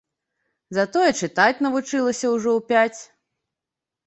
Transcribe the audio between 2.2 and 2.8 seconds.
ўжо ў